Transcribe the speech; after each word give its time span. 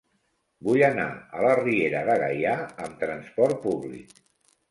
Vull 0.67 0.83
anar 0.85 1.03
a 1.17 1.43
la 1.47 1.51
Riera 1.59 2.01
de 2.09 2.15
Gaià 2.23 2.55
amb 2.87 2.97
trasport 3.05 3.61
públic. 3.67 4.17